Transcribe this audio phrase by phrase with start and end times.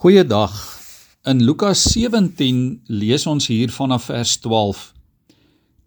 [0.00, 0.54] Goeiedag.
[1.28, 4.78] In Lukas 17 lees ons hier vanaf vers 12.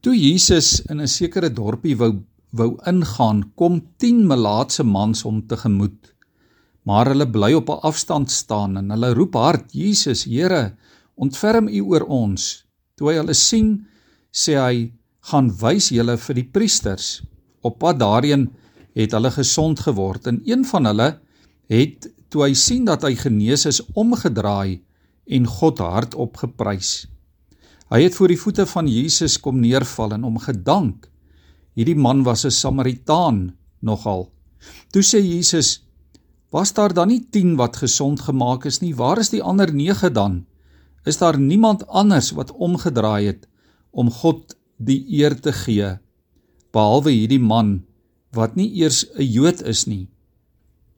[0.05, 2.21] Toe Jesus in 'n sekere dorpie wou
[2.51, 6.13] wou ingaan, kom 10 melaatse mans hom tegemoet.
[6.85, 10.77] Maar hulle bly op 'n afstand staan en hulle roep hard: "Jesus, Here,
[11.15, 13.87] ontferm U oor ons." Toe hy hulle sien,
[14.31, 14.91] sê hy:
[15.21, 17.23] "Gaan wys julle vir die priesters."
[17.63, 18.51] Op pad daarheen
[18.93, 21.19] het hulle gesond geword en een van hulle
[21.67, 24.81] het toe hy sien dat hy genees is omgedraai
[25.37, 27.05] en God hardop geprys.
[27.93, 31.05] Hy het voor die voete van Jesus kom neerval en hom gedank.
[31.77, 34.31] Hierdie man was 'n Samaritaan nogal.
[34.91, 35.83] Toe sê Jesus:
[36.49, 38.95] "Was daar dan nie 10 wat gesond gemaak is nie?
[38.95, 40.45] Waar is die ander 9 dan?
[41.05, 43.47] Is daar niemand anders wat omgedraai het
[43.91, 45.99] om God die eer te gee
[46.71, 47.83] behalwe hierdie man
[48.31, 50.12] wat nie eers 'n Jood is nie?"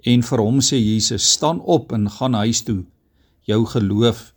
[0.06, 2.86] En vir hom sê Jesus: "Staan op en gaan huis toe.
[3.50, 4.34] Jou geloof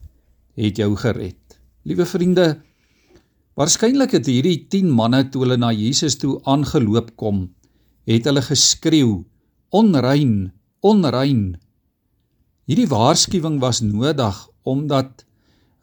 [0.56, 2.61] het jou gered." Liewe vriende,
[3.55, 7.50] waarskynlik het hierdie 10 manne toe hulle na Jesus toe aangeloop kom,
[8.06, 9.24] het hulle geskreeu:
[9.70, 11.61] "Onrein, onrein."
[12.69, 15.24] Hierdie waarskuwing was nodig omdat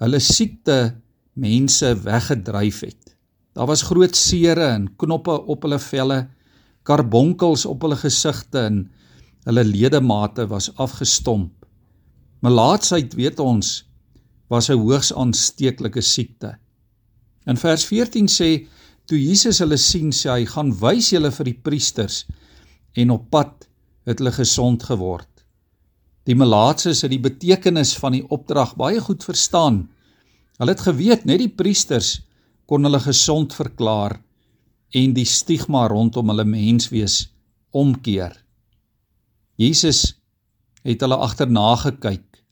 [0.01, 0.95] hulle siekte
[1.33, 3.15] mense weggedryf het.
[3.53, 6.27] Daar was groot sere en knoppe op hulle velle,
[6.83, 8.83] karbonkels op hulle gesigte en
[9.45, 11.65] Hulle ledemate was afgestomp.
[12.41, 13.85] Melaatsheid, weet ons,
[14.49, 16.57] was 'n hoogs aansteeklike siekte.
[17.45, 18.67] In vers 14 sê
[19.05, 22.25] toe Jesus hulle sien, sê hy: "Gaan wys julle vir die priesters."
[22.95, 23.67] En op pad
[24.05, 25.29] het hulle gesond geword.
[26.25, 29.89] Die melaatses het die betekenis van die opdrag baie goed verstaan.
[30.57, 32.21] Hulle het geweet net die priesters
[32.65, 34.21] kon hulle gesond verklaar
[34.95, 37.27] en die stigma rondom hulle menswees
[37.71, 38.44] omkeer.
[39.55, 40.15] Jesus
[40.85, 42.43] het hulle agterna gekyk.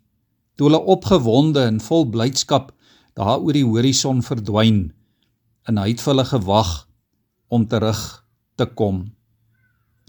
[0.55, 2.71] Toe hulle opgewonde en vol blydskap
[3.17, 4.87] daar oor die horison verdwyn,
[5.69, 6.71] en hy het vir hulle gewag
[7.53, 8.01] om terug
[8.57, 9.03] te kom.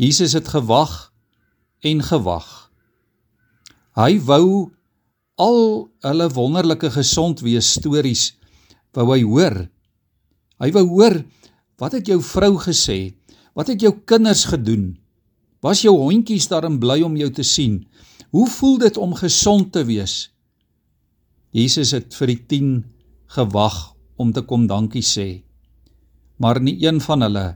[0.01, 1.13] Jesus het gewag
[1.85, 2.49] en gewag.
[3.99, 4.47] Hy wou
[5.39, 5.61] al
[6.07, 8.33] hulle wonderlike gesond wees stories
[8.95, 9.57] wou hy hoor.
[10.63, 11.19] Hy wou hoor
[11.83, 13.15] wat het jou vrou gesê?
[13.55, 14.95] Wat het jou kinders gedoen?
[15.65, 17.79] Was jou hondjies daarin bly om jou te sien?
[18.37, 20.29] Hoe voel dit om gesond te wees?
[21.57, 22.69] Jesus het vir die 10
[23.33, 23.79] gewag
[24.21, 25.41] om te kom dankie sê.
[26.37, 27.47] Maar nie een van hulle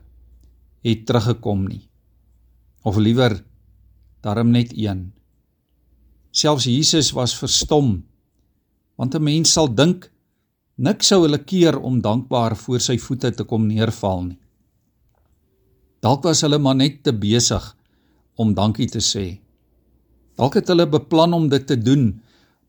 [0.87, 1.85] het teruggekom nie.
[2.89, 3.43] Of liewer
[4.25, 5.11] daarom net een.
[6.33, 8.07] Selfs Jesus was verstom
[8.99, 10.11] want 'n mens sal dink
[10.77, 14.39] niks sou hulle keer om dankbaar voor sy voete te kom neerval nie.
[16.01, 17.78] Dalk was hulle maar net te besig
[18.38, 19.26] om dankie te sê.
[20.38, 22.12] Dalk het hulle beplan om dit te doen,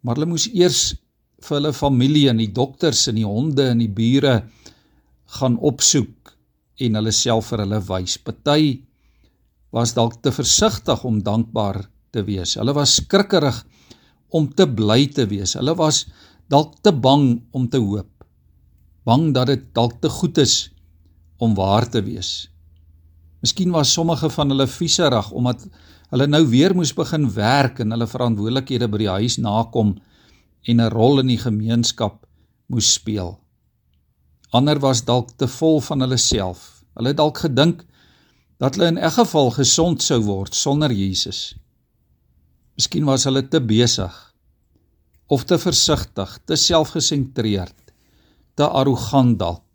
[0.01, 0.95] maar hulle moes eers
[1.45, 4.41] vir hulle familie en die dokters en die honde en die bure
[5.37, 6.33] gaan opsoek
[6.83, 8.17] en hulle self vir hulle wys.
[8.17, 8.79] Party
[9.75, 11.83] was dalk te versigtig om dankbaar
[12.15, 12.55] te wees.
[12.57, 13.61] Hulle was skrikkerig
[14.35, 15.55] om te bly te wees.
[15.59, 16.05] Hulle was
[16.49, 18.09] dalk te bang om te hoop.
[19.05, 20.71] Bang dat dit dalk te goed is
[21.39, 22.49] om waar te wees.
[23.39, 25.67] Miskien was sommige van hulle vieserig omdat
[26.09, 29.95] hulle nou weer moes begin werk en hulle verantwoordelikhede by die huis nakom
[30.67, 32.25] en 'n rol in die gemeenskap
[32.67, 33.39] moes speel.
[34.51, 36.83] Ander was dalk te vol van hulle self.
[36.97, 37.85] Hulle het dalk gedink
[38.59, 41.55] dat hulle in elk geval gesond sou word sonder Jesus.
[42.75, 44.33] Miskien was hulle te besig
[45.27, 47.93] of te versigtig, te selfgesentreerd,
[48.55, 49.68] te arrogant dalk.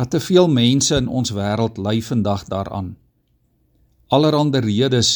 [0.00, 2.94] Ja te veel mense in ons wêreld ly vandag daaraan.
[4.08, 5.10] Allerhande redes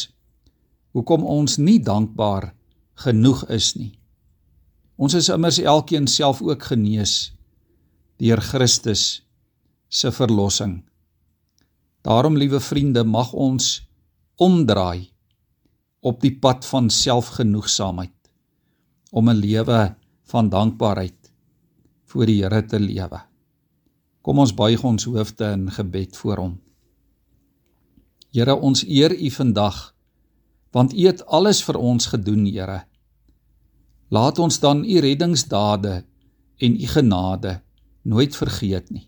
[0.93, 2.51] hoekom ons nie dankbaar
[3.07, 3.95] genoeg is nie.
[5.01, 7.33] Ons is immers elkeen self ook genees
[8.21, 9.25] deur Christus
[9.89, 10.83] se verlossing.
[12.05, 13.81] Daarom liewe vriende, mag ons
[14.37, 15.09] omdraai
[16.05, 18.19] op die pad van selfgenoegsaamheid
[19.17, 19.95] om 'n lewe
[20.29, 21.33] van dankbaarheid
[22.05, 23.34] voor die Here te lewe.
[24.25, 26.55] Kom ons buig ons hoofde in gebed voor hom.
[28.33, 29.91] Here, ons eer U vandag
[30.75, 32.81] want U het alles vir ons gedoen, Here.
[34.11, 36.01] Laat ons dan U reddingsdade
[36.59, 37.61] en U genade
[38.03, 39.07] nooit vergeet nie.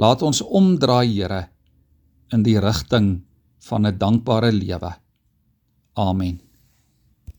[0.00, 1.42] Laat ons omdraai, Here,
[2.32, 3.20] in die rigting
[3.68, 4.94] van 'n dankbare lewe.
[5.92, 6.40] Amen.